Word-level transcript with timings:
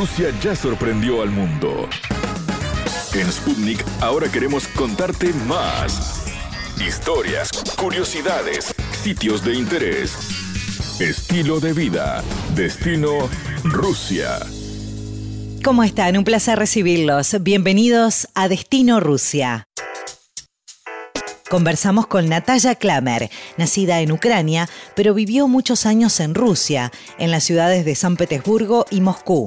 Rusia 0.00 0.32
ya 0.42 0.56
sorprendió 0.56 1.20
al 1.20 1.28
mundo. 1.28 1.86
En 3.12 3.30
Sputnik 3.30 3.84
ahora 4.00 4.32
queremos 4.32 4.66
contarte 4.68 5.30
más. 5.46 6.24
Historias, 6.80 7.50
curiosidades, 7.76 8.74
sitios 9.02 9.44
de 9.44 9.56
interés, 9.56 10.14
estilo 11.00 11.60
de 11.60 11.74
vida, 11.74 12.24
destino 12.54 13.28
Rusia. 13.62 14.38
¿Cómo 15.62 15.84
están? 15.84 16.16
Un 16.16 16.24
placer 16.24 16.58
recibirlos. 16.58 17.36
Bienvenidos 17.42 18.26
a 18.34 18.48
Destino 18.48 19.00
Rusia. 19.00 19.64
Conversamos 21.50 22.06
con 22.06 22.26
Natalia 22.26 22.74
Klamer, 22.74 23.28
nacida 23.58 24.00
en 24.00 24.12
Ucrania, 24.12 24.66
pero 24.96 25.12
vivió 25.12 25.46
muchos 25.46 25.84
años 25.84 26.20
en 26.20 26.34
Rusia, 26.34 26.90
en 27.18 27.30
las 27.30 27.44
ciudades 27.44 27.84
de 27.84 27.94
San 27.96 28.16
Petersburgo 28.16 28.86
y 28.90 29.02
Moscú. 29.02 29.46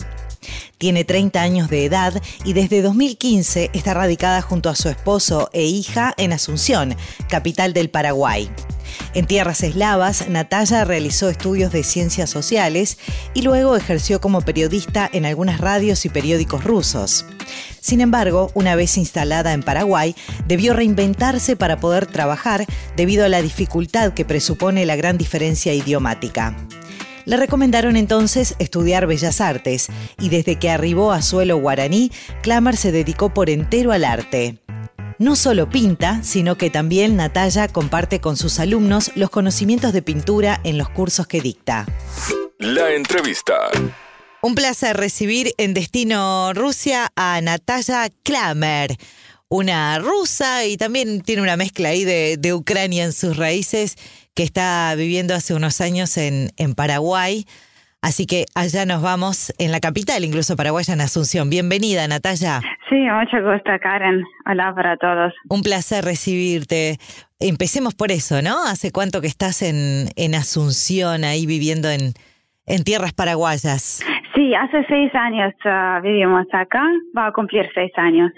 Tiene 0.83 1.05
30 1.05 1.41
años 1.41 1.69
de 1.69 1.85
edad 1.85 2.21
y 2.43 2.51
desde 2.51 2.81
2015 2.81 3.69
está 3.71 3.93
radicada 3.93 4.41
junto 4.41 4.69
a 4.69 4.75
su 4.75 4.89
esposo 4.89 5.49
e 5.53 5.63
hija 5.63 6.13
en 6.17 6.33
Asunción, 6.33 6.97
capital 7.29 7.71
del 7.71 7.89
Paraguay. 7.89 8.51
En 9.13 9.25
tierras 9.25 9.63
eslavas, 9.63 10.27
Natalia 10.27 10.83
realizó 10.83 11.29
estudios 11.29 11.71
de 11.71 11.83
ciencias 11.83 12.29
sociales 12.29 12.97
y 13.33 13.43
luego 13.43 13.77
ejerció 13.77 14.19
como 14.19 14.41
periodista 14.41 15.09
en 15.13 15.25
algunas 15.25 15.61
radios 15.61 16.03
y 16.03 16.09
periódicos 16.09 16.65
rusos. 16.65 17.25
Sin 17.79 18.01
embargo, 18.01 18.51
una 18.53 18.75
vez 18.75 18.97
instalada 18.97 19.53
en 19.53 19.63
Paraguay, 19.63 20.17
debió 20.49 20.73
reinventarse 20.73 21.55
para 21.55 21.79
poder 21.79 22.07
trabajar 22.07 22.65
debido 22.97 23.23
a 23.23 23.29
la 23.29 23.41
dificultad 23.41 24.13
que 24.13 24.25
presupone 24.25 24.85
la 24.85 24.97
gran 24.97 25.17
diferencia 25.17 25.73
idiomática. 25.73 26.57
Le 27.25 27.37
recomendaron 27.37 27.95
entonces 27.95 28.55
estudiar 28.59 29.07
Bellas 29.07 29.39
Artes 29.39 29.87
y 30.19 30.29
desde 30.29 30.59
que 30.59 30.69
arribó 30.69 31.11
a 31.11 31.21
suelo 31.21 31.57
guaraní, 31.57 32.11
Klamer 32.41 32.75
se 32.75 32.91
dedicó 32.91 33.33
por 33.33 33.49
entero 33.49 33.91
al 33.93 34.03
arte. 34.03 34.57
No 35.19 35.35
solo 35.35 35.69
pinta, 35.69 36.21
sino 36.23 36.57
que 36.57 36.69
también 36.69 37.15
Natalia 37.15 37.67
comparte 37.69 38.19
con 38.19 38.35
sus 38.35 38.59
alumnos 38.59 39.11
los 39.15 39.29
conocimientos 39.29 39.93
de 39.93 40.01
pintura 40.01 40.59
en 40.63 40.77
los 40.77 40.89
cursos 40.89 41.27
que 41.27 41.39
dicta. 41.39 41.85
La 42.59 42.91
entrevista. 42.91 43.53
Un 44.41 44.55
placer 44.55 44.97
recibir 44.97 45.53
en 45.57 45.73
Destino 45.73 46.51
Rusia 46.53 47.09
a 47.15 47.39
Natalia 47.41 48.09
Klamer, 48.23 48.97
una 49.47 49.97
rusa 49.99 50.65
y 50.65 50.75
también 50.75 51.21
tiene 51.21 51.41
una 51.41 51.55
mezcla 51.55 51.89
ahí 51.89 52.03
de, 52.03 52.35
de 52.37 52.53
Ucrania 52.53 53.05
en 53.05 53.13
sus 53.13 53.37
raíces 53.37 53.95
que 54.35 54.43
está 54.43 54.93
viviendo 54.95 55.33
hace 55.35 55.53
unos 55.53 55.81
años 55.81 56.17
en, 56.17 56.49
en 56.57 56.73
Paraguay. 56.75 57.45
Así 58.01 58.25
que 58.25 58.45
allá 58.53 58.85
nos 58.85 59.01
vamos 59.01 59.53
en 59.59 59.71
la 59.71 59.79
capital, 59.79 60.25
incluso 60.25 60.57
paraguaya, 60.57 60.93
en 60.93 60.99
Asunción. 60.99 61.49
Bienvenida, 61.49 62.05
Natalia. 62.05 62.59
Sí, 62.89 62.95
mucho 62.95 63.41
gusto, 63.41 63.71
Karen. 63.81 64.23
Hola 64.45 64.73
para 64.75 64.97
todos. 64.97 65.33
Un 65.49 65.61
placer 65.61 66.03
recibirte. 66.03 66.97
Empecemos 67.39 67.95
por 67.95 68.11
eso, 68.11 68.41
¿no? 68.41 68.65
¿Hace 68.65 68.91
cuánto 68.91 69.21
que 69.21 69.27
estás 69.27 69.61
en, 69.61 70.09
en 70.17 70.35
Asunción, 70.35 71.23
ahí 71.23 71.45
viviendo 71.45 71.89
en, 71.89 72.13
en 72.65 72.83
tierras 72.83 73.13
paraguayas? 73.13 74.03
Sí, 74.35 74.53
hace 74.53 74.83
seis 74.89 75.13
años 75.15 75.53
uh, 75.63 76.01
vivimos 76.01 76.45
acá, 76.51 76.83
va 77.17 77.27
a 77.27 77.31
cumplir 77.31 77.69
seis 77.73 77.91
años. 77.95 78.31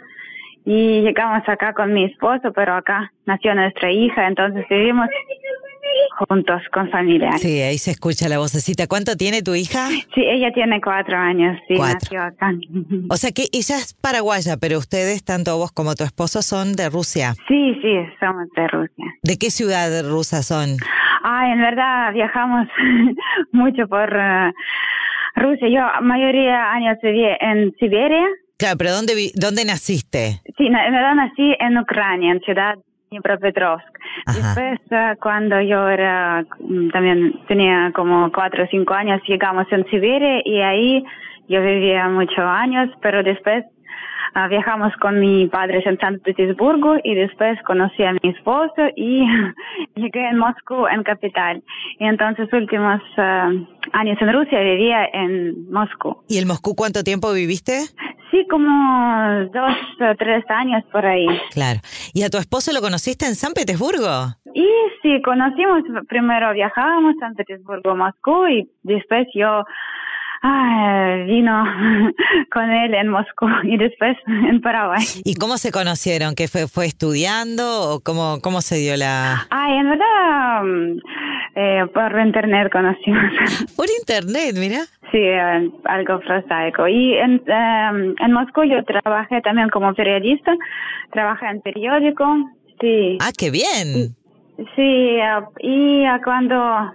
Y 0.64 1.02
llegamos 1.02 1.42
acá 1.48 1.74
con 1.74 1.92
mi 1.94 2.06
esposo, 2.06 2.52
pero 2.54 2.76
acá 2.76 3.12
nació 3.26 3.56
nuestra 3.56 3.92
hija, 3.92 4.28
entonces 4.28 4.66
vivimos 4.70 5.08
juntos 6.28 6.62
con 6.74 6.90
familia. 6.90 7.32
Sí, 7.38 7.62
ahí 7.62 7.78
se 7.78 7.92
escucha 7.92 8.30
la 8.30 8.38
vocecita. 8.40 8.88
¿Cuánto 8.88 9.16
tiene 9.18 9.42
tu 9.42 9.54
hija? 9.56 9.88
Sí, 9.90 10.24
ella 10.24 10.52
tiene 10.54 10.80
cuatro 10.82 11.18
años, 11.18 11.58
sí, 11.68 11.76
Cuatro. 11.76 12.00
nació 12.04 12.22
acá. 12.24 12.52
O 13.10 13.18
sea 13.18 13.32
que 13.32 13.44
ella 13.52 13.76
es 13.78 13.94
paraguaya, 13.94 14.58
pero 14.58 14.78
ustedes, 14.78 15.24
tanto 15.24 15.58
vos 15.58 15.72
como 15.72 15.96
tu 15.96 16.04
esposo, 16.04 16.42
son 16.42 16.74
de 16.76 16.90
Rusia. 16.90 17.34
Sí, 17.48 17.76
sí, 17.82 17.94
somos 18.20 18.48
de 18.56 18.68
Rusia. 18.68 19.06
¿De 19.24 19.38
qué 19.38 19.50
ciudad 19.52 19.90
rusa 20.10 20.42
son? 20.44 20.78
Ay, 21.24 21.52
en 21.52 21.60
verdad 21.62 22.14
viajamos 22.14 22.68
mucho 23.52 23.88
por 23.88 24.10
uh, 24.14 24.52
Rusia. 25.36 25.68
Yo 25.70 25.82
mayoría 26.06 26.72
años 26.72 26.98
viví 27.02 27.26
en 27.40 27.74
Siberia. 27.80 28.26
Claro, 28.58 28.78
pero 28.78 28.92
¿dónde, 28.94 29.16
vi- 29.16 29.32
dónde 29.36 29.66
naciste? 29.66 30.42
Sí, 30.58 30.68
en 30.68 30.74
verdad 30.74 31.16
nací 31.16 31.56
en 31.60 31.78
Ucrania, 31.78 32.32
en 32.32 32.40
ciudad 32.42 32.76
Dnipropetrovsk. 33.16 34.00
Después, 34.28 34.80
eh, 34.92 35.16
cuando 35.22 35.60
yo 35.62 35.88
era, 35.88 36.46
mm, 36.60 36.90
también 36.90 37.34
tenía 37.48 37.92
como 37.94 38.32
cuatro 38.32 38.64
o 38.64 38.68
cinco 38.68 38.94
años, 38.94 39.22
llegamos 39.28 39.66
en 39.72 39.86
Siberia 39.86 40.42
y 40.44 40.62
ahí 40.62 41.06
yo 41.48 41.62
vivía 41.62 42.08
muchos 42.10 42.40
años, 42.40 42.90
pero 43.02 43.24
después 43.24 43.66
ah, 43.66 43.75
viajamos 44.50 44.94
con 44.98 45.20
mi 45.20 45.48
padre 45.48 45.82
en 45.86 45.98
San 45.98 46.20
Petersburgo 46.20 46.96
y 47.04 47.16
después 47.16 47.58
conocí 47.66 48.04
a 48.04 48.14
mi 48.14 48.30
esposo 48.30 48.82
y 48.96 49.26
llegué 49.96 50.30
en 50.30 50.38
Moscú, 50.38 50.88
en 50.88 51.04
capital. 51.04 51.64
Y 52.00 52.06
entonces 52.06 52.52
últimos 52.52 53.02
ah, 53.18 53.50
años 53.94 54.18
en 54.22 54.34
Rusia 54.34 54.60
vivía 54.60 55.06
en 55.14 55.72
Moscú. 55.72 56.18
¿Y 56.28 56.38
en 56.38 56.48
Moscú 56.48 56.76
cuánto 56.76 57.04
tiempo 57.04 57.32
viviste? 57.32 57.80
Sí, 58.32 58.46
como 58.50 58.70
dos 59.54 59.76
o 60.02 60.16
tres 60.18 60.44
años 60.50 60.84
por 60.92 61.06
ahí. 61.06 61.28
Claro. 61.52 61.80
¿Y 62.14 62.24
a 62.24 62.30
tu 62.30 62.38
esposo 62.38 62.74
lo 62.74 62.82
conociste 62.82 63.26
en 63.26 63.36
San 63.36 63.54
Petersburgo? 63.54 64.36
Y 64.54 64.68
sí, 65.02 65.22
conocimos, 65.22 65.84
primero 66.10 66.54
viajábamos 66.54 67.16
a 67.16 67.20
San 67.20 67.36
Petersburgo, 67.36 67.96
Moscú 67.96 68.48
y 68.48 68.70
después 68.84 69.28
yo 69.34 69.64
ah, 70.42 71.24
vino 71.26 71.64
con 72.52 72.70
él 72.70 72.94
en 72.94 73.10
Moscú 73.10 73.48
y 73.64 73.78
después 73.78 74.18
en 74.28 74.62
Paraguay. 74.62 75.04
¿Y 75.24 75.36
cómo 75.36 75.58
se 75.58 75.72
conocieron? 75.72 76.36
¿Que 76.36 76.48
fue, 76.48 76.68
fue 76.68 76.86
estudiando 76.86 77.64
o 77.92 78.00
cómo, 78.00 78.40
cómo 78.42 78.62
se 78.62 78.78
dio 78.78 78.96
la...? 78.98 79.48
Ay, 79.50 79.78
en 79.78 79.90
verdad, 79.90 80.64
mm, 80.64 81.00
eh, 81.56 81.86
por 81.94 82.20
internet 82.20 82.72
conocimos. 82.72 83.32
Por 83.76 83.88
internet, 84.00 84.56
mira. 84.58 84.82
Sí, 85.12 85.20
eh, 85.20 85.72
algo 85.86 86.20
prosaico. 86.20 86.88
Y 86.88 87.14
en, 87.14 87.42
eh, 87.48 88.16
en 88.20 88.32
Moscú 88.34 88.64
yo 88.64 88.84
trabajé 88.84 89.42
también 89.42 89.70
como 89.70 89.94
periodista, 89.94 90.54
trabajé 91.12 91.48
en 91.48 91.62
periódico, 91.62 92.26
sí. 92.82 93.18
Ah, 93.22 93.32
qué 93.38 93.52
bien. 93.52 94.16
Sí, 94.58 95.18
eh, 95.20 95.42
y 95.60 96.04
cuando 96.24 96.94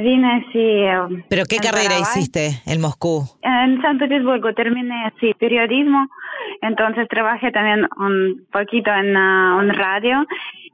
vine, 0.00 0.46
eh, 0.54 1.24
¿Pero 1.28 1.44
qué 1.48 1.56
carrera 1.56 1.90
Paraguay. 1.90 2.02
hiciste 2.02 2.62
en 2.66 2.80
Moscú? 2.80 3.24
En 3.42 3.80
San 3.82 3.98
Petersburgo 3.98 4.52
terminé, 4.54 5.12
sí, 5.20 5.32
periodismo, 5.38 6.06
entonces 6.62 7.06
trabajé 7.08 7.50
también 7.52 7.86
un 7.98 8.46
poquito 8.52 8.90
en 8.90 9.16
ah, 9.16 9.56
un 9.60 9.70
radio 9.70 10.26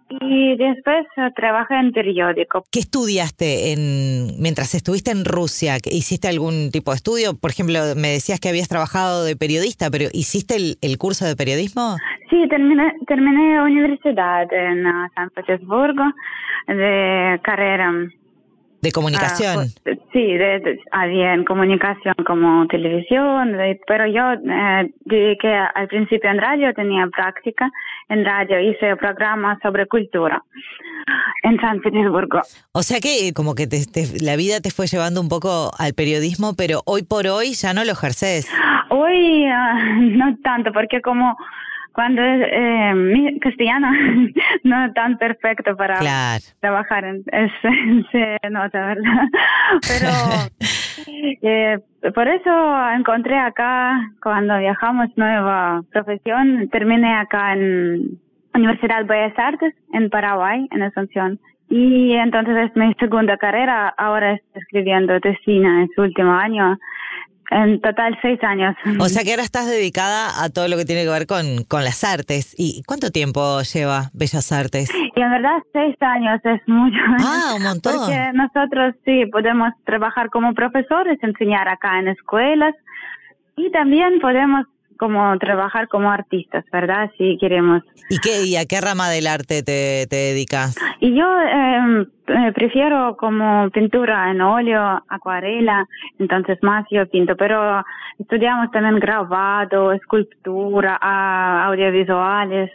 y 0.08 0.56
después 0.56 1.06
eh, 1.16 1.30
trabajé 1.34 1.74
en 1.74 1.92
periódico. 1.92 2.64
¿Qué 2.70 2.78
estudiaste 2.78 3.72
en, 3.72 4.40
mientras 4.40 4.74
estuviste 4.74 5.10
en 5.10 5.24
Rusia? 5.24 5.78
¿Que 5.80 5.90
¿Hiciste 5.90 6.28
algún 6.28 6.70
tipo 6.70 6.92
de 6.92 6.96
estudio? 6.96 7.36
Por 7.38 7.50
ejemplo, 7.50 7.80
me 7.96 8.08
decías 8.08 8.40
que 8.40 8.48
habías 8.48 8.68
trabajado 8.68 9.24
de 9.24 9.36
periodista, 9.36 9.90
pero 9.90 10.06
¿hiciste 10.12 10.56
el, 10.56 10.76
el 10.80 10.98
curso 10.98 11.24
de 11.24 11.36
periodismo? 11.36 11.96
Sí, 12.30 12.46
terminé, 12.48 12.92
terminé 13.06 13.62
universidad 13.62 14.52
en 14.52 14.86
ah, 14.86 15.10
San 15.14 15.30
Petersburgo 15.30 16.04
de 16.66 17.40
carrera. 17.42 17.92
De 18.86 18.92
comunicación. 18.92 19.66
ah, 19.68 19.80
pues, 19.84 19.98
sí, 20.12 20.24
de, 20.36 20.60
de- 20.60 20.80
había 20.92 21.34
en 21.34 21.44
comunicación 21.44 22.14
como 22.26 22.66
televisión, 22.68 23.52
de- 23.52 23.80
pero 23.86 24.06
yo 24.06 24.32
eh, 24.32 24.90
dediqué 25.04 25.52
al 25.74 25.88
principio 25.88 26.30
en 26.30 26.38
radio, 26.38 26.72
tenía 26.74 27.06
práctica 27.08 27.70
en 28.08 28.24
radio, 28.24 28.60
hice 28.60 28.96
programas 28.96 29.58
sobre 29.62 29.86
cultura 29.86 30.42
en 31.42 31.60
San 31.60 31.80
Petersburgo. 31.80 32.40
O 32.72 32.82
sea 32.82 32.98
que 33.00 33.28
eh, 33.28 33.32
como 33.32 33.54
que 33.54 33.66
te- 33.66 33.86
te- 33.86 34.24
la 34.24 34.36
vida 34.36 34.60
te 34.60 34.70
fue 34.70 34.86
llevando 34.86 35.20
un 35.20 35.28
poco 35.28 35.70
al 35.78 35.94
periodismo, 35.94 36.54
pero 36.56 36.82
hoy 36.86 37.02
por 37.02 37.26
hoy 37.26 37.52
ya 37.52 37.74
no 37.74 37.84
lo 37.84 37.92
ejerces. 37.92 38.48
Hoy 38.90 39.44
ah, 39.46 39.74
no 40.00 40.36
tanto, 40.42 40.72
porque 40.72 41.00
como 41.00 41.36
cuando 41.96 42.20
eh, 42.22 42.94
mi 42.94 43.40
castellano 43.40 43.90
no 44.64 44.84
es 44.84 44.92
tan 44.92 45.16
perfecto 45.16 45.74
para 45.76 45.98
Claro. 45.98 46.44
trabajar 46.60 47.04
en 47.06 47.24
es, 47.32 47.50
se 48.12 48.36
nota, 48.50 48.86
¿verdad? 48.86 49.24
Pero 49.88 50.10
eh, 51.40 51.78
por 52.14 52.28
eso 52.28 52.90
encontré 52.94 53.38
acá, 53.38 53.98
cuando 54.22 54.58
viajamos, 54.58 55.08
nueva 55.16 55.80
profesión. 55.90 56.68
Terminé 56.70 57.14
acá 57.14 57.54
en 57.54 58.18
Universidad 58.52 59.06
Bellas 59.06 59.32
Artes, 59.38 59.74
en 59.94 60.10
Paraguay, 60.10 60.68
en 60.72 60.82
Asunción. 60.82 61.40
Y 61.70 62.12
entonces 62.12 62.56
es 62.58 62.76
mi 62.76 62.92
segunda 63.00 63.38
carrera. 63.38 63.88
Ahora 63.96 64.34
estoy 64.34 64.60
escribiendo 64.60 65.18
tesina 65.20 65.80
en 65.80 65.88
su 65.94 66.02
último 66.02 66.32
año. 66.32 66.76
En 67.50 67.80
total 67.80 68.18
seis 68.22 68.42
años. 68.42 68.74
O 68.98 69.08
sea 69.08 69.22
que 69.22 69.30
ahora 69.30 69.44
estás 69.44 69.66
dedicada 69.66 70.42
a 70.42 70.50
todo 70.50 70.66
lo 70.68 70.76
que 70.76 70.84
tiene 70.84 71.04
que 71.04 71.10
ver 71.10 71.26
con, 71.26 71.64
con 71.68 71.84
las 71.84 72.02
artes. 72.02 72.54
¿Y 72.58 72.82
cuánto 72.86 73.10
tiempo 73.10 73.62
lleva 73.62 74.10
Bellas 74.14 74.50
Artes? 74.50 74.90
Y 75.14 75.20
en 75.20 75.30
verdad 75.30 75.58
seis 75.72 75.96
años 76.00 76.40
es 76.44 76.60
mucho. 76.66 76.98
Ah, 77.20 77.54
un 77.56 77.62
montón. 77.62 77.94
Porque 77.96 78.32
nosotros 78.34 78.94
sí 79.04 79.26
podemos 79.26 79.70
trabajar 79.84 80.28
como 80.30 80.54
profesores, 80.54 81.18
enseñar 81.22 81.68
acá 81.68 81.98
en 82.00 82.08
escuelas, 82.08 82.74
Y 83.56 83.70
también 83.70 84.20
podemos 84.20 84.66
como 84.96 85.36
trabajar 85.38 85.88
como 85.88 86.10
artistas, 86.10 86.64
¿verdad? 86.72 87.10
Si 87.18 87.36
queremos. 87.40 87.82
¿Y 88.08 88.18
qué 88.18 88.44
y 88.44 88.56
a 88.56 88.66
qué 88.66 88.80
rama 88.80 89.08
del 89.10 89.26
arte 89.26 89.62
te, 89.62 90.06
te 90.08 90.16
dedicas? 90.16 90.76
Y 91.00 91.14
yo 91.14 91.26
em, 91.40 92.02
eh, 92.28 92.52
prefiero 92.54 93.16
como 93.16 93.70
pintura 93.70 94.30
en 94.30 94.40
óleo, 94.40 95.02
acuarela, 95.08 95.86
entonces 96.18 96.58
más 96.62 96.84
yo 96.90 97.08
pinto, 97.08 97.36
pero 97.36 97.84
estudiamos 98.18 98.70
también 98.70 98.98
grabado, 98.98 99.92
escultura, 99.92 100.96
audiovisuales, 101.66 102.70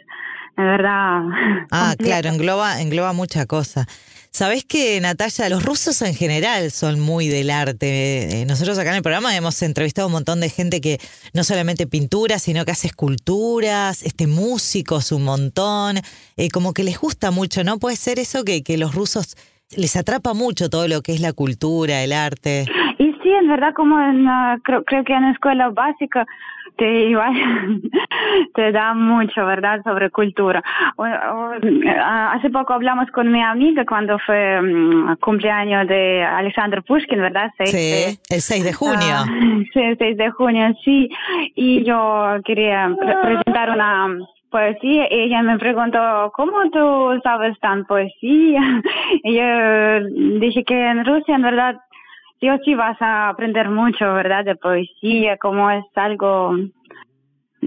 verdad. 0.56 1.22
Ah, 1.70 1.94
claro, 1.98 2.28
engloba 2.28 2.80
engloba 2.80 3.12
mucha 3.12 3.46
cosa. 3.46 3.86
Sabés 4.34 4.64
que, 4.64 4.98
Natalia, 5.02 5.50
los 5.50 5.62
rusos 5.62 6.00
en 6.00 6.14
general 6.14 6.70
son 6.70 6.98
muy 6.98 7.28
del 7.28 7.50
arte. 7.50 8.40
Eh, 8.40 8.46
nosotros 8.46 8.78
acá 8.78 8.88
en 8.88 8.96
el 8.96 9.02
programa 9.02 9.36
hemos 9.36 9.60
entrevistado 9.60 10.08
un 10.08 10.14
montón 10.14 10.40
de 10.40 10.48
gente 10.48 10.80
que 10.80 10.96
no 11.34 11.44
solamente 11.44 11.86
pintura, 11.86 12.38
sino 12.38 12.64
que 12.64 12.70
hace 12.70 12.86
esculturas, 12.86 14.02
este 14.02 14.26
músicos 14.26 15.12
un 15.12 15.24
montón. 15.24 15.98
Eh, 16.38 16.48
como 16.48 16.72
que 16.72 16.82
les 16.82 16.98
gusta 16.98 17.30
mucho, 17.30 17.62
¿no? 17.62 17.78
Puede 17.78 17.96
ser 17.96 18.18
eso 18.18 18.42
que, 18.42 18.62
que 18.62 18.78
los 18.78 18.94
rusos 18.94 19.36
les 19.76 19.96
atrapa 19.96 20.32
mucho 20.32 20.70
todo 20.70 20.88
lo 20.88 21.02
que 21.02 21.12
es 21.12 21.20
la 21.20 21.34
cultura, 21.34 22.02
el 22.02 22.14
arte. 22.14 22.64
Y 22.98 23.12
sí, 23.22 23.28
en 23.38 23.48
verdad, 23.48 23.74
como 23.76 24.00
en, 24.00 24.24
creo, 24.64 24.82
creo 24.84 25.04
que 25.04 25.12
en 25.12 25.24
la 25.24 25.32
escuela 25.32 25.68
básica 25.68 26.26
te 26.76 27.04
igual 27.10 27.32
te 28.54 28.72
da 28.72 28.94
mucho, 28.94 29.44
¿verdad?, 29.44 29.82
sobre 29.84 30.10
cultura. 30.10 30.62
O, 30.96 31.04
o, 31.04 31.52
hace 32.02 32.50
poco 32.50 32.74
hablamos 32.74 33.10
con 33.10 33.30
mi 33.30 33.42
amiga 33.42 33.84
cuando 33.86 34.18
fue 34.18 34.60
um, 34.60 35.16
cumpleaños 35.16 35.86
de 35.88 36.22
Alexander 36.22 36.82
Pushkin, 36.82 37.20
¿verdad? 37.20 37.50
Seis 37.56 37.70
sí, 37.70 37.76
de, 37.76 38.36
el 38.36 38.40
6 38.40 38.64
de 38.64 38.72
junio. 38.72 39.16
Uh, 39.24 39.62
sí, 39.72 39.80
el 39.80 39.98
6 39.98 40.16
de 40.16 40.30
junio, 40.30 40.74
sí. 40.84 41.08
Y 41.54 41.84
yo 41.84 42.36
quería 42.44 42.94
pre 42.98 43.16
presentar 43.22 43.70
una 43.70 44.18
poesía. 44.50 45.06
Ella 45.10 45.42
me 45.42 45.58
preguntó, 45.58 46.30
¿cómo 46.34 46.70
tú 46.70 47.20
sabes 47.22 47.58
tan 47.60 47.84
poesía? 47.86 48.82
Y 49.24 49.34
yo 49.34 50.40
dije 50.40 50.64
que 50.64 50.86
en 50.86 51.04
Rusia, 51.04 51.34
en 51.36 51.42
verdad, 51.42 51.76
sí 52.42 52.50
o 52.50 52.58
sí 52.64 52.74
vas 52.74 53.00
a 53.00 53.28
aprender 53.28 53.70
mucho, 53.70 54.12
¿verdad? 54.12 54.44
De 54.44 54.56
poesía, 54.56 55.38
como 55.38 55.70
es 55.70 55.84
algo 55.94 56.56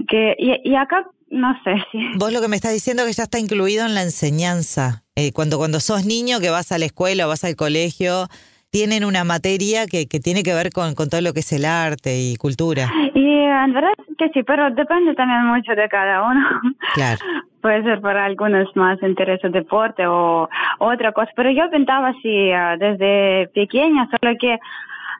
que... 0.06 0.36
Y, 0.38 0.70
y 0.70 0.76
acá, 0.76 1.08
no 1.30 1.54
sé 1.64 1.76
si... 1.92 1.98
Vos 2.18 2.30
lo 2.30 2.42
que 2.42 2.48
me 2.48 2.56
estás 2.56 2.74
diciendo 2.74 3.02
es 3.02 3.08
que 3.08 3.14
ya 3.14 3.22
está 3.24 3.38
incluido 3.38 3.86
en 3.86 3.94
la 3.94 4.02
enseñanza. 4.02 5.02
Eh, 5.16 5.32
cuando, 5.32 5.56
cuando 5.56 5.80
sos 5.80 6.04
niño 6.04 6.40
que 6.40 6.50
vas 6.50 6.72
a 6.72 6.78
la 6.78 6.84
escuela 6.84 7.24
o 7.24 7.30
vas 7.30 7.42
al 7.44 7.56
colegio, 7.56 8.28
tienen 8.76 9.06
una 9.06 9.24
materia 9.24 9.86
que, 9.86 10.06
que 10.06 10.20
tiene 10.20 10.42
que 10.42 10.52
ver 10.52 10.68
con, 10.70 10.94
con 10.94 11.08
todo 11.08 11.22
lo 11.22 11.32
que 11.32 11.40
es 11.40 11.50
el 11.50 11.64
arte 11.64 12.10
y 12.20 12.36
cultura. 12.36 12.92
Y 13.14 13.26
en 13.26 13.72
verdad 13.72 13.94
que 14.18 14.28
sí, 14.34 14.42
pero 14.42 14.70
depende 14.70 15.14
también 15.14 15.46
mucho 15.46 15.74
de 15.74 15.88
cada 15.88 16.22
uno. 16.28 16.44
Claro. 16.92 17.18
Puede 17.62 17.82
ser 17.84 18.02
para 18.02 18.26
algunos 18.26 18.68
más 18.76 19.02
interés 19.02 19.42
el 19.44 19.52
deporte 19.52 20.06
o 20.06 20.50
otra 20.78 21.12
cosa, 21.12 21.32
pero 21.34 21.50
yo 21.52 21.70
pintaba 21.70 22.08
así 22.08 22.50
uh, 22.52 22.78
desde 22.78 23.48
pequeña, 23.54 24.10
solo 24.10 24.36
que 24.38 24.58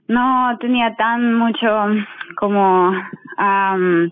no 0.08 0.58
tenía 0.60 0.94
tan 0.96 1.32
mucho 1.32 1.66
como 2.36 2.92
um, 3.38 4.10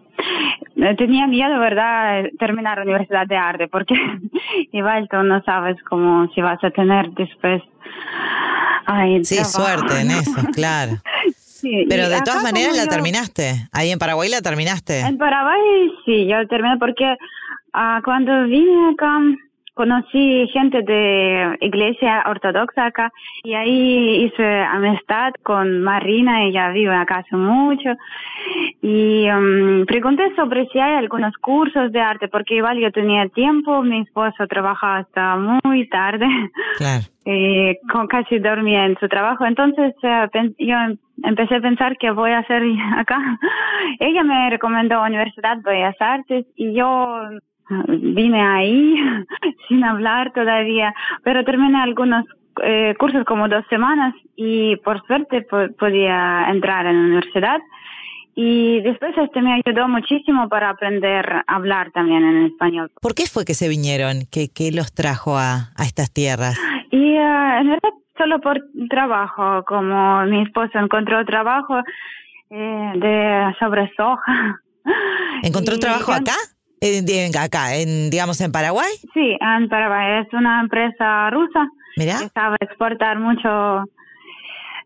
tenía 0.97 1.27
miedo, 1.27 1.59
¿verdad?, 1.59 2.25
terminar 2.39 2.79
la 2.79 2.85
universidad 2.85 3.27
de 3.27 3.37
arte, 3.37 3.69
porque 3.69 3.95
igual 4.73 5.09
tú 5.11 5.23
no 5.23 5.43
sabes 5.45 5.77
cómo 5.89 6.29
si 6.35 6.41
vas 6.41 6.63
a 6.63 6.71
tener 6.71 7.11
después. 7.11 7.63
Ay, 8.87 9.25
sí, 9.25 9.37
trabajo. 9.37 9.51
suerte 9.63 10.01
en 10.01 10.11
eso, 10.11 10.43
claro. 10.53 10.93
Sí, 11.65 11.87
Pero 11.89 12.11
de 12.11 12.21
todas 12.21 12.43
maneras 12.43 12.77
la 12.77 12.85
yo- 12.85 12.91
terminaste. 12.91 13.69
Ahí 13.73 13.91
en 13.91 13.99
Paraguay 13.99 14.29
la 14.29 14.43
terminaste. 14.43 15.01
En 15.01 15.17
Paraguay 15.17 15.59
sí, 16.05 16.27
yo 16.29 16.47
terminé 16.47 16.77
porque 16.79 17.17
ah, 17.73 18.03
cuando 18.05 18.45
vine 18.45 18.91
acá 18.93 19.19
conocí 19.75 20.49
gente 20.53 20.83
de 20.83 21.57
iglesia 21.61 22.25
ortodoxa 22.27 22.87
acá 22.87 23.13
y 23.43 23.55
ahí 23.55 24.25
hice 24.25 24.63
amistad 24.63 25.33
con 25.43 25.83
Marina, 25.83 26.45
ella 26.45 26.71
vive 26.71 26.95
acá 26.95 27.19
hace 27.19 27.37
mucho 27.37 27.91
y 28.81 29.29
um, 29.31 29.85
pregunté 29.87 30.35
sobre 30.37 30.67
si 30.69 30.79
hay 30.79 30.95
algunos 30.95 31.37
cursos 31.39 31.91
de 31.93 32.01
arte 32.01 32.29
porque 32.29 32.55
igual 32.57 32.79
yo 32.79 32.91
tenía 32.93 33.29
tiempo, 33.29 33.83
mi 33.83 34.01
esposo 34.01 34.47
trabajaba 34.47 34.99
hasta 34.99 35.37
muy 35.37 35.89
tarde 35.89 36.27
Claro. 36.79 37.03
eh, 37.25 37.79
con 37.91 38.07
casi 38.07 38.39
dormía 38.39 38.87
en 38.87 38.97
su 38.99 39.09
trabajo. 39.09 39.45
Entonces 39.45 39.95
eh, 40.03 40.29
yo 40.59 40.77
em- 40.77 40.99
empecé 41.25 41.57
a 41.57 41.61
pensar 41.61 41.97
que 41.99 42.11
voy 42.11 42.31
a 42.31 42.39
hacer 42.39 42.63
acá. 42.97 43.19
Ella 43.99 44.23
me 44.23 44.51
recomendó 44.51 45.03
Universidad 45.03 45.59
Bellas 45.63 45.97
Artes 46.01 46.47
y 46.57 46.75
yo 46.75 47.19
vine 47.89 48.43
ahí 48.43 48.95
sin 49.69 49.85
hablar 49.85 50.33
todavía, 50.33 50.95
pero 51.23 51.45
terminé 51.45 51.81
algunos 51.81 52.25
eh, 52.63 52.95
cursos 52.99 53.25
como 53.25 53.49
dos 53.49 53.65
semanas 53.69 54.15
y 54.37 54.77
por 54.77 55.05
suerte 55.07 55.43
po- 55.43 55.73
podía 55.79 56.47
entrar 56.51 56.87
en 56.87 56.97
la 56.97 57.05
universidad. 57.07 57.59
Y 58.37 58.81
después 58.81 59.17
este 59.17 59.41
me 59.43 59.55
ayudó 59.65 59.87
muchísimo 59.89 60.49
para 60.49 60.71
aprender 60.71 61.25
a 61.31 61.45
hablar 61.47 61.93
también 61.93 62.25
en 62.25 62.47
español. 62.47 62.91
¿Por 63.01 63.15
qué 63.15 63.27
fue 63.27 63.45
que 63.45 63.55
se 63.55 63.69
vinieron? 63.69 64.23
¿Qué, 64.31 64.49
qué 64.53 64.73
los 64.73 64.93
trajo 64.93 65.39
a, 65.39 65.71
a 65.77 65.85
estas 65.85 66.13
tierras? 66.13 66.59
Y 66.91 67.13
eh, 67.15 67.59
en 67.61 67.69
verdad 67.69 67.91
solo 68.19 68.41
por 68.41 68.61
trabajo, 68.91 69.65
como 69.67 70.25
mi 70.27 70.43
esposo 70.43 70.79
encontró 70.79 71.25
trabajo 71.25 71.79
eh, 72.51 72.93
de 72.97 73.55
sobre 73.61 73.91
soja. 73.97 74.61
¿Encontró 75.43 75.75
Y 75.77 75.81
trabajo 75.81 76.13
acá? 76.13 76.35
En, 76.87 77.37
acá, 77.39 77.77
en, 77.77 78.11
digamos 78.11 78.39
en 78.43 78.53
Paraguay. 78.53 78.93
Sí, 79.15 79.37
en 79.41 79.69
Paraguay. 79.71 80.23
Es 80.23 80.33
una 80.35 80.61
empresa 80.61 81.31
rusa 81.31 81.67
Mirá. 81.97 82.19
que 82.19 82.29
sabe 82.29 82.57
exportar 82.61 83.19
mucho, 83.19 83.85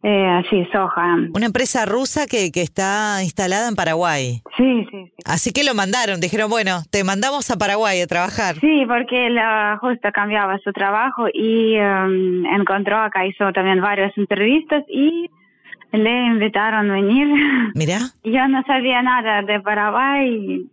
eh, 0.04 0.42
sí, 0.48 0.64
soja. 0.72 1.16
Una 1.34 1.46
empresa 1.46 1.86
rusa 1.86 2.26
que, 2.26 2.52
que 2.52 2.62
está 2.62 3.18
instalada 3.24 3.68
en 3.68 3.74
Paraguay. 3.74 4.42
Sí, 4.56 4.86
sí, 4.90 5.06
sí. 5.06 5.12
Así 5.24 5.52
que 5.52 5.64
lo 5.64 5.74
mandaron, 5.74 6.20
dijeron, 6.20 6.48
bueno, 6.48 6.82
te 6.92 7.02
mandamos 7.02 7.50
a 7.50 7.56
Paraguay 7.56 8.00
a 8.00 8.06
trabajar. 8.06 8.54
Sí, 8.60 8.84
porque 8.86 9.28
la 9.30 9.76
justo 9.80 10.08
cambiaba 10.12 10.56
su 10.58 10.72
trabajo 10.72 11.26
y 11.34 11.74
em, 11.74 12.46
encontró 12.46 12.98
acá, 12.98 13.26
hizo 13.26 13.52
también 13.52 13.80
varias 13.80 14.16
entrevistas 14.16 14.84
y 14.88 15.28
le 15.90 16.26
invitaron 16.26 16.90
a 16.90 16.94
venir. 16.94 17.26
Mirá, 17.74 17.98
Yo 18.22 18.46
no 18.46 18.62
sabía 18.68 19.02
nada 19.02 19.42
de 19.42 19.58
Paraguay 19.60 20.64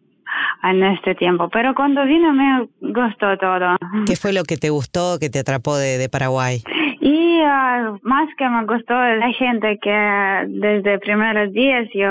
en 0.64 0.84
este 0.84 1.16
tiempo, 1.16 1.50
pero 1.50 1.74
cuando 1.76 2.06
vino 2.06 2.34
me 2.34 2.68
gustó 2.82 3.38
todo. 3.38 3.78
¿qué 4.06 4.16
fue 4.16 4.34
lo 4.34 4.44
que 4.44 4.58
te 4.58 4.70
gustó, 4.70 5.18
que 5.20 5.30
te 5.30 5.40
atrapó 5.40 5.78
de, 5.78 5.98
de 5.98 6.10
Paraguay? 6.10 6.64
Y 7.02 7.40
ah, 7.44 7.98
más 8.02 8.28
que 8.38 8.50
me 8.50 8.66
gustó 8.66 8.94
la 8.94 9.32
gente 9.34 9.78
que 9.82 10.46
desde 10.48 11.00
primeros 11.00 11.54
días 11.54 11.88
yo 11.94 12.10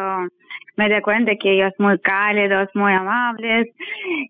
me 0.76 0.88
di 0.88 1.00
cuenta 1.02 1.33
que 1.37 1.52
ellos 1.54 1.73
muy 1.78 1.99
cálidos, 1.99 2.69
muy 2.75 2.93
amables 2.93 3.69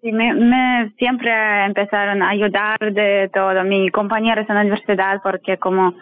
y 0.02 0.12
me, 0.12 0.34
me 0.34 0.92
siempre 0.98 1.30
empezaron 1.64 2.22
a 2.22 2.30
ayudar 2.30 2.78
de 2.80 3.30
todo. 3.32 3.64
Mis 3.64 3.90
compañeros 3.92 4.46
en 4.48 4.54
la 4.54 4.60
universidad 4.62 5.20
porque 5.22 5.56
como 5.58 5.94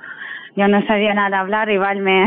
yo 0.57 0.69
no 0.69 0.85
sabía 0.87 1.15
nada 1.15 1.41
hablar, 1.41 1.71
igual 1.71 2.01
me... 2.01 2.27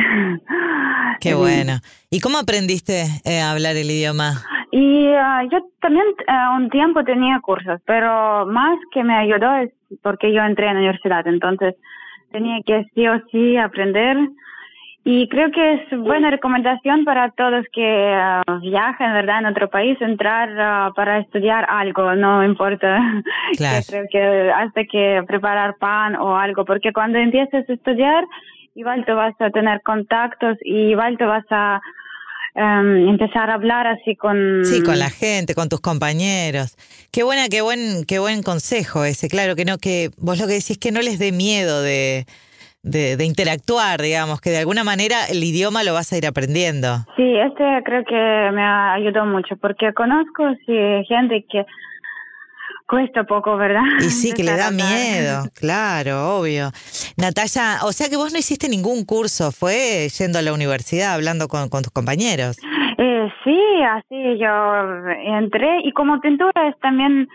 Qué 1.19 1.33
bueno. 1.35 1.79
¿Y 2.09 2.19
cómo 2.19 2.37
aprendiste 2.37 3.05
eh, 3.23 3.41
a 3.41 3.51
hablar 3.51 3.75
el 3.75 3.89
idioma? 3.89 4.41
Y 4.77 5.07
ah, 5.07 5.43
yo 5.49 5.59
también 5.79 6.03
ah, 6.27 6.53
un 6.57 6.69
tiempo 6.69 7.01
tenía 7.05 7.39
cursos, 7.39 7.79
pero 7.85 8.45
más 8.45 8.77
que 8.91 9.05
me 9.05 9.15
ayudó 9.15 9.55
es 9.55 9.71
porque 10.01 10.33
yo 10.33 10.41
entré 10.43 10.67
en 10.67 10.73
la 10.73 10.79
universidad, 10.79 11.25
entonces 11.27 11.75
tenía 12.33 12.57
que 12.65 12.85
sí 12.93 13.07
o 13.07 13.21
sí 13.31 13.55
aprender. 13.55 14.17
Y 15.05 15.29
creo 15.29 15.49
que 15.51 15.75
es 15.75 15.97
buena 15.97 16.29
recomendación 16.29 17.05
para 17.05 17.29
todos 17.29 17.65
que 17.71 18.13
ah, 18.13 18.43
viajan, 18.61 19.13
¿verdad?, 19.13 19.39
en 19.39 19.45
otro 19.45 19.69
país, 19.69 19.95
entrar 20.01 20.91
para 20.93 21.19
estudiar 21.19 21.65
algo, 21.69 22.13
no 22.15 22.43
importa. 22.43 22.99
Claro. 23.55 23.79
Yo 23.79 23.87
creo 23.87 24.05
que 24.11 24.51
hasta 24.51 24.83
que 24.83 25.23
preparar 25.25 25.77
pan 25.77 26.17
o 26.17 26.35
algo, 26.35 26.65
porque 26.65 26.91
cuando 26.91 27.17
empieces 27.17 27.69
a 27.69 27.73
estudiar, 27.73 28.25
igual 28.73 29.05
te 29.05 29.13
vas 29.13 29.39
a 29.39 29.51
tener 29.51 29.81
contactos 29.83 30.57
y 30.65 30.89
igual 30.89 31.17
te 31.17 31.23
vas 31.23 31.45
a 31.49 31.79
em, 32.55 33.09
empezar 33.09 33.49
a 33.49 33.55
hablar 33.55 33.87
así 33.87 34.15
con... 34.15 34.63
Sí, 34.63 34.81
con 34.81 34.97
la 34.97 35.09
gente, 35.09 35.53
con 35.53 35.69
tus 35.69 35.81
compañeros. 35.81 36.75
Qué 37.11 37.23
buena, 37.23 37.47
qué 37.49 37.61
buen, 37.61 38.05
qué 38.07 38.19
buen 38.19 38.43
consejo 38.43 39.03
ese. 39.03 39.27
Claro 39.27 39.55
que 39.55 39.65
no, 39.65 39.77
que 39.77 40.09
vos 40.17 40.39
lo 40.39 40.47
que 40.47 40.53
decís 40.53 40.77
que 40.77 40.91
no 40.91 41.01
les 41.01 41.19
dé 41.19 41.31
miedo 41.31 41.81
de, 41.81 42.25
de, 42.85 43.17
de 43.17 43.25
interactuar, 43.25 44.01
digamos, 44.01 44.39
que 44.39 44.51
de 44.51 44.59
alguna 44.59 44.83
manera 44.83 45.25
el 45.29 45.43
idioma 45.43 45.83
lo 45.83 45.93
vas 45.93 46.13
a 46.13 46.17
ir 46.17 46.25
aprendiendo. 46.27 47.05
Sí, 47.17 47.35
este 47.35 47.63
creo 47.83 48.03
que 48.05 48.51
me 48.53 48.63
ayudó 48.63 49.25
mucho 49.25 49.57
porque 49.57 49.91
conozco 49.93 50.43
sí, 50.65 50.73
gente 51.07 51.45
que 51.49 51.65
cuesta 52.87 53.23
poco, 53.23 53.57
¿verdad? 53.57 53.81
Y 53.99 54.09
sí, 54.09 54.33
que 54.35 54.43
le 54.43 54.55
da 54.55 54.71
miedo, 54.71 55.49
claro, 55.53 56.37
obvio. 56.37 56.71
Natalia, 57.17 57.79
o 57.83 57.91
sea 57.91 58.09
que 58.09 58.17
vos 58.17 58.31
no 58.31 58.39
hiciste 58.39 58.69
ningún 58.69 59.05
curso, 59.05 59.51
fue 59.51 60.07
yendo 60.17 60.39
a 60.39 60.41
la 60.41 60.53
universidad, 60.53 61.13
hablando 61.13 61.47
con, 61.47 61.69
con 61.69 61.83
tus 61.83 61.91
compañeros. 61.91 62.57
Eh, 62.97 63.27
sí, 63.43 63.59
así 63.83 64.39
yo 64.39 64.49
entré 65.37 65.81
y 65.83 65.91
como 65.91 66.19
pintura 66.21 66.69
es 66.69 66.79
también 66.79 67.27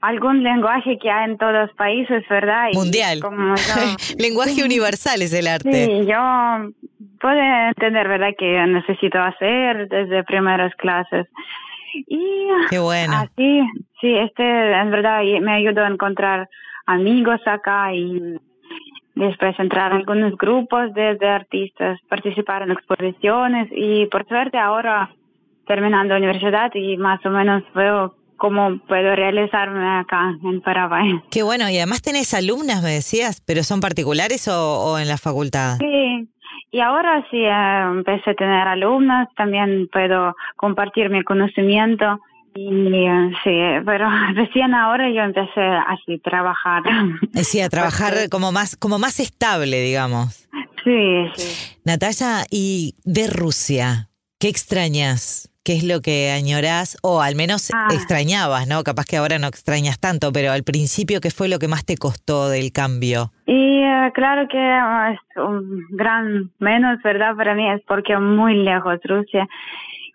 algún 0.00 0.42
lenguaje 0.42 0.98
que 0.98 1.10
hay 1.10 1.30
en 1.30 1.38
todos 1.38 1.52
los 1.52 1.72
países, 1.72 2.24
¿verdad? 2.28 2.68
Mundial. 2.72 3.20
lenguaje 4.18 4.62
universal 4.64 5.22
es 5.22 5.32
el 5.32 5.46
arte. 5.46 5.86
Sí, 5.86 6.06
yo 6.06 6.70
puedo 7.20 7.40
entender, 7.68 8.08
¿verdad? 8.08 8.32
Que 8.38 8.64
necesito 8.66 9.18
hacer 9.18 9.88
desde 9.88 10.24
primeras 10.24 10.74
clases. 10.76 11.26
Y 11.94 12.48
Qué 12.70 12.78
bueno. 12.78 13.14
así, 13.16 13.60
sí, 14.00 14.14
este 14.16 14.42
en 14.42 14.90
verdad 14.90 15.22
me 15.40 15.52
ayudó 15.52 15.84
a 15.84 15.88
encontrar 15.88 16.48
amigos 16.86 17.40
acá 17.46 17.94
y 17.94 18.38
después 19.14 19.58
entrar 19.58 19.92
en 19.92 19.98
algunos 19.98 20.36
grupos 20.36 20.92
de, 20.94 21.16
de 21.16 21.28
artistas, 21.28 21.98
participar 22.08 22.62
en 22.62 22.70
exposiciones 22.70 23.68
y 23.72 24.06
por 24.06 24.26
suerte 24.26 24.58
ahora 24.58 25.10
terminando 25.66 26.14
la 26.14 26.18
universidad 26.18 26.70
y 26.74 26.96
más 26.96 27.24
o 27.26 27.30
menos 27.30 27.62
veo 27.74 28.14
cómo 28.38 28.78
puedo 28.86 29.14
realizarme 29.14 29.98
acá 29.98 30.34
en 30.42 30.60
Paraguay. 30.62 31.20
Qué 31.30 31.42
bueno, 31.42 31.68
y 31.68 31.76
además 31.76 32.00
tenés 32.00 32.32
alumnas, 32.32 32.82
me 32.82 32.90
decías, 32.90 33.42
pero 33.44 33.62
son 33.64 33.80
particulares 33.80 34.48
o, 34.48 34.92
o 34.92 34.98
en 34.98 35.08
la 35.08 35.18
facultad? 35.18 35.76
Sí, 35.78 36.28
y 36.70 36.80
ahora 36.80 37.24
sí 37.30 37.38
eh, 37.38 37.80
empecé 37.98 38.30
a 38.30 38.34
tener 38.34 38.68
alumnas, 38.68 39.28
también 39.36 39.88
puedo 39.92 40.34
compartir 40.56 41.10
mi 41.10 41.22
conocimiento. 41.22 42.20
Y 42.54 42.68
eh, 43.06 43.30
sí, 43.44 43.84
pero 43.86 44.08
recién 44.34 44.74
ahora 44.74 45.08
yo 45.10 45.20
empecé 45.22 45.60
así 45.60 46.14
a 46.14 46.18
trabajar. 46.30 46.82
Sí, 47.42 47.60
a 47.60 47.68
trabajar 47.68 48.14
como 48.30 48.52
más, 48.52 48.76
como 48.76 48.98
más 48.98 49.20
estable, 49.20 49.80
digamos. 49.80 50.48
Sí, 50.84 51.26
sí. 51.36 51.76
Natalia, 51.84 52.44
y 52.50 52.94
de 53.04 53.26
Rusia, 53.28 54.08
¿qué 54.38 54.48
extrañas? 54.48 55.50
¿Qué 55.64 55.74
es 55.76 55.84
lo 55.84 56.00
que 56.00 56.30
añorás? 56.30 56.96
O 57.02 57.20
al 57.20 57.34
menos 57.34 57.70
Ah. 57.74 57.88
extrañabas, 57.92 58.66
¿no? 58.66 58.82
Capaz 58.84 59.04
que 59.04 59.18
ahora 59.18 59.38
no 59.38 59.48
extrañas 59.48 59.98
tanto, 60.00 60.32
pero 60.32 60.50
al 60.50 60.62
principio, 60.62 61.20
¿qué 61.20 61.30
fue 61.30 61.48
lo 61.48 61.58
que 61.58 61.68
más 61.68 61.84
te 61.84 61.96
costó 61.98 62.48
del 62.48 62.72
cambio? 62.72 63.32
Y 63.46 63.67
claro 64.14 64.48
que 64.48 64.58
eh, 64.58 65.12
es 65.12 65.36
un 65.36 65.86
gran 65.90 66.50
menos, 66.58 67.00
¿verdad? 67.02 67.34
Para 67.36 67.54
mí 67.54 67.68
es 67.70 67.82
porque 67.86 68.16
muy 68.18 68.54
lejos 68.56 68.98
Rusia. 69.04 69.48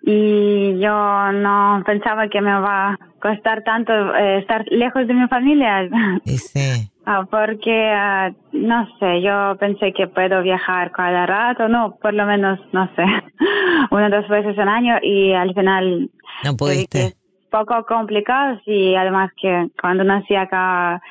Y 0.06 0.80
yo 0.80 1.32
no 1.32 1.82
pensaba 1.86 2.28
que 2.28 2.42
me 2.42 2.52
va 2.60 2.90
a 2.92 2.98
costar 3.22 3.64
tanto 3.64 3.94
eh, 4.16 4.40
estar 4.40 4.66
lejos 4.70 5.08
de 5.08 5.14
mi 5.14 5.28
familia. 5.28 5.88
Sí. 6.26 6.90
Ah, 7.06 7.26
porque, 7.30 7.92
ah, 7.94 8.32
no 8.54 8.88
sé, 8.98 9.22
yo 9.22 9.58
pensé 9.60 9.92
que 9.92 10.08
puedo 10.08 10.42
viajar 10.42 10.92
cada 10.92 11.26
rato, 11.26 11.68
no, 11.68 11.98
por 12.02 12.14
lo 12.14 12.26
menos, 12.26 12.60
no 12.72 12.88
sé, 12.96 13.04
una 13.92 14.08
o 14.08 14.10
dos 14.10 14.28
veces 14.30 14.58
al 14.58 14.70
año 14.70 14.96
y 15.02 15.34
al 15.34 15.54
final 15.54 16.10
No 16.46 16.56
pudiste. 16.56 17.08
es 17.08 17.18
poco 17.52 17.86
complicado 17.86 18.58
y 18.66 18.96
además 18.96 19.32
que 19.40 19.68
cuando 19.82 20.06
nací 20.06 20.34
acá 20.34 21.02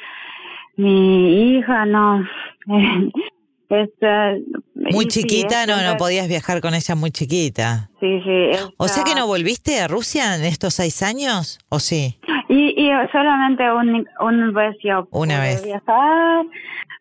mi 0.76 1.56
hija, 1.56 1.84
no, 1.86 2.24
es... 3.68 3.88
eh, 4.00 4.42
Muy 4.74 5.04
sí, 5.10 5.20
chiquita, 5.22 5.62
es 5.62 5.68
no, 5.68 5.82
no 5.82 5.96
podías 5.96 6.28
viajar 6.28 6.60
con 6.60 6.74
ella 6.74 6.94
muy 6.94 7.10
chiquita. 7.10 7.88
Sí, 8.00 8.20
sí. 8.24 8.44
es, 8.52 8.68
O 8.76 8.88
sea 8.88 9.04
que 9.04 9.14
no 9.14 9.26
volviste 9.26 9.80
a 9.80 9.88
Rusia 9.88 10.34
en 10.36 10.44
estos 10.44 10.74
seis 10.74 11.02
años, 11.02 11.58
¿o 11.68 11.78
sí? 11.78 12.18
Y, 12.48 12.74
y 12.86 12.90
solamente 13.12 13.70
un, 13.72 14.06
un 14.20 14.52
vez 14.52 14.76
yo 14.82 15.08
Una 15.10 15.36
pude 15.36 15.40
vez. 15.40 15.64
viajar. 15.64 16.44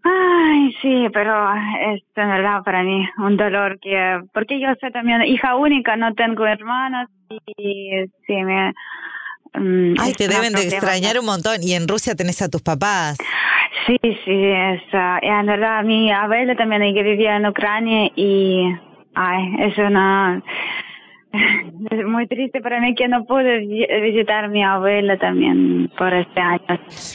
Ay, 0.04 0.74
sí, 0.82 1.08
pero 1.14 1.54
es 1.94 2.02
en 2.16 2.28
verdad 2.30 2.64
para 2.64 2.82
mí 2.84 3.06
un 3.20 3.38
dolor 3.38 3.78
que... 3.80 4.22
Porque 4.34 4.60
yo 4.60 4.70
soy 4.80 4.92
también 4.92 5.22
hija 5.24 5.56
única, 5.56 5.96
no 5.96 6.14
tengo 6.16 6.46
hermanas 6.46 7.08
y 7.58 7.90
sí, 8.26 8.34
me... 8.44 8.74
mm, 9.54 9.94
Ay, 10.00 10.14
te 10.14 10.28
deben 10.28 10.54
de 10.54 10.64
extrañar 10.64 11.18
un 11.20 11.26
montón. 11.26 11.62
Y 11.64 11.74
en 11.74 11.88
Rusia 11.88 12.16
tenés 12.16 12.42
a 12.42 12.50
tus 12.50 12.62
papás. 12.62 13.18
Sí, 13.88 13.98
sí, 14.04 14.12
es, 14.26 14.82
ah, 14.94 15.20
en 15.22 15.46
verdad 15.48 15.84
mi 15.84 16.12
abuela 16.12 16.56
también 16.56 16.84
ella 16.84 17.02
vivía 17.04 17.36
en 17.38 17.48
Ucrania 17.48 18.12
y 18.16 18.64
ay, 19.16 19.44
es 19.60 19.78
una 19.78 20.44
es 21.92 22.06
muy 22.06 22.28
triste 22.28 22.62
para 22.62 22.80
mí 22.82 22.94
que 22.94 23.08
no 23.08 23.26
pude 23.26 23.60
vi- 23.60 23.88
visitar 24.02 24.46
a 24.46 24.48
mi 24.50 24.64
abuela 24.64 25.18
también 25.18 25.90
por 25.98 26.14
este 26.14 26.40
año. 26.42 26.62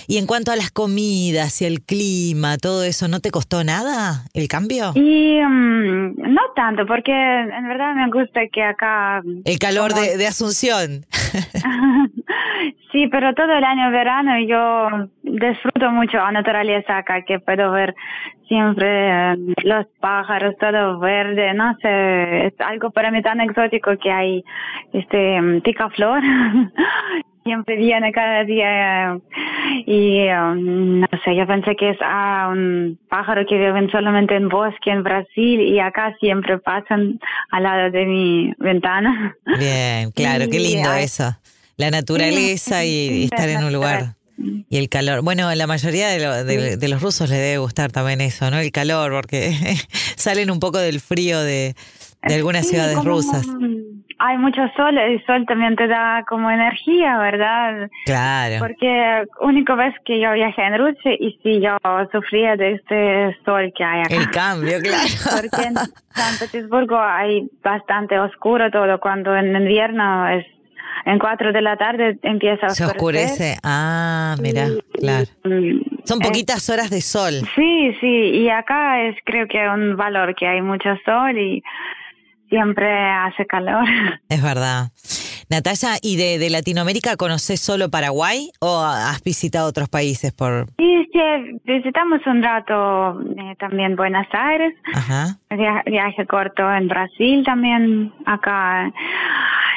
Y 0.08 0.16
en 0.16 0.26
cuanto 0.26 0.50
a 0.50 0.56
las 0.56 0.70
comidas 0.72 1.60
y 1.62 1.66
el 1.66 1.82
clima, 1.82 2.56
todo 2.58 2.82
eso, 2.82 3.06
¿no 3.08 3.20
te 3.20 3.30
costó 3.30 3.62
nada 3.62 4.24
el 4.34 4.48
cambio? 4.48 4.92
Y 4.96 5.38
mm, 5.40 6.32
no 6.32 6.40
tanto, 6.56 6.84
porque 6.86 7.12
en 7.12 7.68
verdad 7.68 7.94
me 7.94 8.08
gusta 8.10 8.40
que 8.52 8.62
acá 8.62 9.22
El 9.44 9.58
calor 9.58 9.90
como- 9.92 10.02
de, 10.02 10.16
de 10.16 10.26
Asunción. 10.26 11.04
sí, 12.92 13.06
pero 13.08 13.34
todo 13.34 13.52
el 13.52 13.64
año 13.64 13.90
verano 13.90 14.38
yo 14.40 15.08
disfruto 15.22 15.90
mucho 15.90 16.16
la 16.18 16.32
naturaleza 16.32 16.98
acá, 16.98 17.22
que 17.22 17.38
puedo 17.40 17.70
ver 17.70 17.94
siempre 18.48 18.86
eh, 18.88 19.36
los 19.64 19.86
pájaros, 20.00 20.54
todo 20.58 20.98
verde, 20.98 21.52
no 21.54 21.76
sé, 21.80 22.46
es 22.46 22.54
algo 22.60 22.90
para 22.90 23.10
mí 23.10 23.22
tan 23.22 23.40
exótico 23.40 23.96
que 23.98 24.10
hay 24.10 24.44
este 24.92 25.40
mm, 25.40 25.60
picaflor. 25.62 26.22
Siempre 27.44 27.76
viene 27.76 28.10
cada 28.10 28.42
día 28.42 29.14
eh, 29.14 29.20
y 29.86 30.28
um, 30.30 30.98
no 30.98 31.06
sé, 31.24 31.36
yo 31.36 31.46
pensé 31.46 31.76
que 31.76 31.90
es 31.90 31.98
ah, 32.02 32.48
un 32.50 32.98
pájaro 33.08 33.46
que 33.46 33.56
vive 33.56 33.88
solamente 33.88 34.34
en 34.34 34.48
bosque 34.48 34.90
en 34.90 35.04
Brasil 35.04 35.60
y 35.60 35.78
acá 35.78 36.12
siempre 36.18 36.58
pasan 36.58 37.20
al 37.52 37.62
lado 37.62 37.92
de 37.92 38.04
mi 38.04 38.52
ventana. 38.58 39.36
Bien, 39.60 40.10
claro, 40.10 40.46
qué 40.50 40.58
Sí, 40.58 40.74
lindo 40.74 40.92
eso. 40.94 41.36
La 41.76 41.90
naturaleza 41.90 42.84
y, 42.84 43.24
estar 43.24 43.48
en 43.48 43.64
un 43.64 43.72
lugar. 43.72 44.14
Y 44.68 44.76
el 44.78 44.88
calor. 44.88 45.22
Bueno, 45.22 45.54
la 45.54 45.66
mayoría 45.66 46.08
de, 46.08 46.20
lo- 46.20 46.44
de- 46.44 46.76
de 46.76 46.88
los 46.88 47.00
rusos 47.02 47.28
les 47.30 47.38
debe 47.38 47.58
gustar 47.58 47.90
también 47.92 48.20
eso, 48.20 48.50
¿no? 48.50 48.58
El 48.58 48.70
calor, 48.72 49.12
porque 49.12 49.52
salen 50.16 50.50
un 50.50 50.60
poco 50.60 50.78
del 50.78 51.00
frío 51.00 51.40
de, 51.40 51.74
de 52.22 52.34
algunas 52.34 52.64
Sí, 52.66 52.70
ciudades 52.72 53.02
rusas. 53.04 53.46
Hay 54.18 54.38
mucho 54.38 54.62
sol, 54.76 54.96
el 54.96 55.22
sol 55.26 55.44
también 55.46 55.76
te 55.76 55.86
da 55.86 56.24
como 56.26 56.50
energía, 56.50 57.18
¿verdad? 57.18 57.90
Claro. 58.06 58.56
Porque 58.60 59.24
única 59.42 59.74
vez 59.74 59.94
que 60.06 60.18
yo 60.18 60.32
viajé 60.32 60.62
en 60.62 60.78
Rusia 60.78 61.12
y 61.20 61.38
sí, 61.42 61.60
yo 61.60 61.76
sufría 62.12 62.56
de 62.56 62.72
este 62.76 63.36
sol 63.44 63.72
que 63.76 63.84
hay 63.84 64.00
acá. 64.00 64.14
El 64.16 64.30
cambio, 64.30 64.80
claro. 64.80 65.08
Porque 65.42 65.68
en 65.68 65.74
San 65.74 66.38
Petersburgo 66.40 66.98
hay 66.98 67.46
bastante 67.62 68.18
oscuro 68.18 68.70
todo, 68.70 68.98
cuando 69.00 69.36
en 69.36 69.54
invierno 69.54 70.28
es 70.30 70.46
en 71.04 71.18
cuatro 71.18 71.52
de 71.52 71.62
la 71.62 71.76
tarde 71.76 72.18
empieza 72.22 72.66
a 72.66 72.70
Se 72.70 72.84
oscurecer. 72.84 73.30
oscurece. 73.30 73.58
Ah, 73.62 74.36
mira, 74.40 74.66
Y- 74.68 74.80
claro. 74.98 75.26
y, 75.44 75.82
Son 76.04 76.20
poquitas 76.20 76.68
horas 76.70 76.90
de 76.90 77.00
sol. 77.00 77.34
Sí, 77.54 77.96
sí, 78.00 78.06
y 78.06 78.48
acá 78.48 79.02
es 79.02 79.16
creo 79.24 79.46
que 79.48 79.58
un 79.68 79.96
valor 79.96 80.34
que 80.34 80.46
hay 80.46 80.62
mucho 80.62 80.88
sol 81.04 81.36
y 81.38 81.62
siempre 82.48 82.86
hace 83.10 83.44
calor. 83.46 83.84
Es 84.28 84.42
verdad. 84.42 84.88
Natalia, 85.48 85.98
¿y 86.02 86.16
de, 86.16 86.38
de 86.38 86.50
Latinoamérica 86.50 87.16
conoces 87.16 87.60
solo 87.60 87.88
Paraguay 87.88 88.50
o 88.60 88.80
has 88.80 89.22
visitado 89.22 89.68
otros 89.68 89.88
países 89.88 90.32
por...? 90.32 90.66
Sí, 90.76 90.92
visitamos 91.64 92.20
un 92.26 92.42
rato 92.42 93.20
eh, 93.38 93.54
también 93.58 93.96
Buenos 93.96 94.26
Aires, 94.32 94.74
Ajá. 94.92 95.38
via- 95.50 95.82
viaje 95.86 96.26
corto 96.26 96.70
en 96.70 96.88
Brasil 96.88 97.42
también, 97.44 98.12
acá 98.26 98.92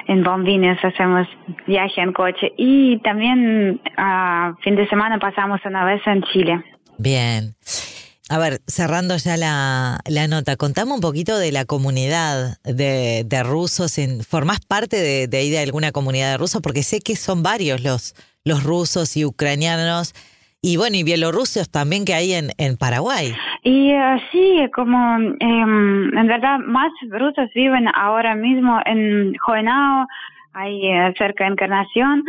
en 0.07 0.23
Bombines 0.23 0.77
hacemos 0.83 1.27
viaje 1.67 2.01
en 2.01 2.11
coche 2.13 2.51
y 2.57 2.97
también 2.99 3.79
a 3.95 4.53
fin 4.63 4.75
de 4.75 4.87
semana 4.89 5.17
pasamos 5.19 5.61
una 5.65 5.85
vez 5.85 6.01
en 6.07 6.23
Chile. 6.23 6.63
Bien. 6.97 7.55
A 8.29 8.37
ver, 8.37 8.59
cerrando 8.67 9.17
ya 9.17 9.37
la, 9.37 9.99
la 10.07 10.27
nota, 10.27 10.55
contame 10.55 10.93
un 10.93 11.01
poquito 11.01 11.37
de 11.37 11.51
la 11.51 11.65
comunidad 11.65 12.57
de, 12.63 13.23
de 13.25 13.43
rusos. 13.43 13.97
En, 13.97 14.23
¿Formás 14.23 14.59
parte 14.59 14.97
de, 14.97 15.27
de 15.27 15.37
ahí 15.37 15.49
de 15.49 15.59
alguna 15.59 15.91
comunidad 15.91 16.31
de 16.31 16.37
rusos? 16.37 16.61
Porque 16.61 16.83
sé 16.83 16.99
que 16.99 17.15
son 17.15 17.41
varios 17.41 17.83
los, 17.83 18.13
los 18.43 18.63
rusos 18.63 19.17
y 19.17 19.25
ucranianos 19.25 20.13
y 20.61 20.75
bueno, 20.75 20.97
y 20.97 21.03
bielorrusos 21.03 21.71
también 21.71 22.03
que 22.03 22.13
hay 22.13 22.33
en, 22.33 22.49
en 22.57 22.75
Paraguay. 22.77 23.33
Y 23.63 23.91
eh, 23.91 24.21
sí, 24.31 24.59
como 24.75 25.17
em, 25.39 26.17
en 26.17 26.27
verdad 26.27 26.59
más 26.59 26.91
rusos 27.09 27.49
viven 27.55 27.87
ahora 27.95 28.35
mismo 28.35 28.79
en 28.85 29.33
Joenao, 29.37 30.05
ahí 30.53 30.87
eh, 30.87 31.13
cerca 31.17 31.43
de 31.43 31.51
Encarnación, 31.51 32.23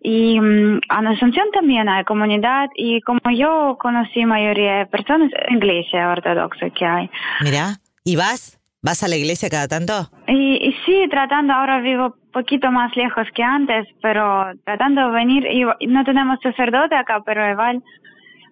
y 0.00 0.40
mm, 0.40 0.80
en 0.98 1.06
Asunción 1.06 1.46
también 1.52 1.88
hay 1.88 2.04
comunidad, 2.04 2.68
y 2.74 3.00
como 3.02 3.20
yo 3.34 3.76
conocí 3.80 4.24
mayoría 4.24 4.78
de 4.78 4.86
personas, 4.86 5.30
iglesia 5.48 6.10
ortodoxa 6.10 6.70
que 6.70 6.84
hay. 6.84 7.10
Mirá, 7.42 7.76
¿y 8.04 8.16
vas? 8.16 8.58
¿Vas 8.82 9.02
a 9.02 9.08
la 9.08 9.16
iglesia 9.16 9.50
cada 9.50 9.68
tanto? 9.68 10.10
Y, 10.26 10.56
y 10.56 10.72
sí, 10.86 11.06
tratando, 11.10 11.52
ahora 11.52 11.80
vivo 11.80 12.16
poquito 12.32 12.70
más 12.70 12.94
lejos 12.96 13.26
que 13.34 13.42
antes, 13.42 13.86
pero 14.00 14.52
tratando 14.64 15.06
de 15.06 15.12
venir, 15.12 15.46
y 15.46 15.64
y 15.80 15.86
no 15.86 16.04
tenemos 16.04 16.38
sacerdote 16.42 16.94
acá, 16.94 17.22
pero 17.24 17.50
igual 17.50 17.82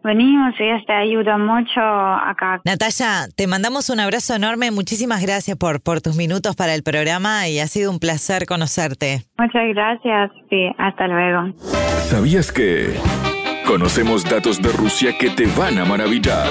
venimos 0.02 0.54
y 0.58 0.64
este 0.64 0.92
ayuda 0.92 1.38
mucho 1.38 1.80
acá. 1.80 2.60
Natalia, 2.64 3.28
te 3.34 3.46
mandamos 3.46 3.90
un 3.90 4.00
abrazo 4.00 4.34
enorme. 4.34 4.70
Muchísimas 4.70 5.22
gracias 5.22 5.56
por, 5.56 5.80
por 5.80 6.00
tus 6.00 6.16
minutos 6.16 6.56
para 6.56 6.74
el 6.74 6.82
programa 6.82 7.48
y 7.48 7.60
ha 7.60 7.66
sido 7.66 7.90
un 7.90 7.98
placer 7.98 8.46
conocerte. 8.46 9.24
Muchas 9.38 9.62
gracias. 9.74 10.30
Sí, 10.50 10.70
hasta 10.78 11.06
luego. 11.06 11.52
¿Sabías 12.08 12.52
que 12.52 12.94
conocemos 13.66 14.24
datos 14.24 14.60
de 14.62 14.70
Rusia 14.72 15.16
que 15.18 15.30
te 15.30 15.46
van 15.46 15.78
a 15.78 15.84
maravillar? 15.84 16.48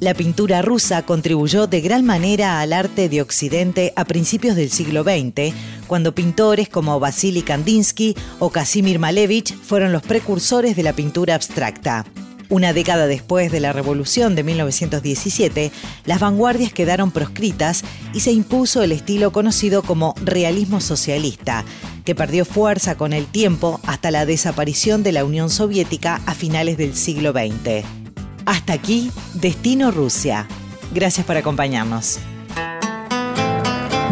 La 0.00 0.14
pintura 0.14 0.62
rusa 0.62 1.02
contribuyó 1.02 1.66
de 1.66 1.82
gran 1.82 2.06
manera 2.06 2.62
al 2.62 2.72
arte 2.72 3.10
de 3.10 3.20
Occidente 3.20 3.92
a 3.96 4.06
principios 4.06 4.56
del 4.56 4.70
siglo 4.70 5.02
XX, 5.02 5.54
cuando 5.86 6.14
pintores 6.14 6.70
como 6.70 6.98
Vasily 6.98 7.42
Kandinsky 7.42 8.16
o 8.38 8.48
Casimir 8.48 8.98
Malevich 8.98 9.54
fueron 9.54 9.92
los 9.92 10.02
precursores 10.02 10.74
de 10.74 10.84
la 10.84 10.94
pintura 10.94 11.34
abstracta. 11.34 12.06
Una 12.48 12.72
década 12.72 13.06
después 13.08 13.52
de 13.52 13.60
la 13.60 13.74
Revolución 13.74 14.34
de 14.34 14.42
1917, 14.42 15.70
las 16.06 16.18
vanguardias 16.18 16.72
quedaron 16.72 17.10
proscritas 17.10 17.84
y 18.14 18.20
se 18.20 18.32
impuso 18.32 18.82
el 18.82 18.92
estilo 18.92 19.32
conocido 19.32 19.82
como 19.82 20.14
realismo 20.24 20.80
socialista, 20.80 21.66
que 22.06 22.14
perdió 22.14 22.46
fuerza 22.46 22.96
con 22.96 23.12
el 23.12 23.26
tiempo 23.26 23.80
hasta 23.86 24.10
la 24.10 24.24
desaparición 24.24 25.02
de 25.02 25.12
la 25.12 25.26
Unión 25.26 25.50
Soviética 25.50 26.22
a 26.24 26.34
finales 26.34 26.78
del 26.78 26.96
siglo 26.96 27.32
XX. 27.32 27.99
Hasta 28.46 28.72
aquí, 28.72 29.10
Destino 29.34 29.90
Rusia. 29.90 30.46
Gracias 30.92 31.26
por 31.26 31.36
acompañarnos. 31.36 32.18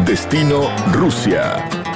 Destino 0.04 0.68
Rusia. 0.92 1.87